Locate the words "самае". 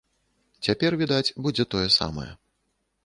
1.99-2.29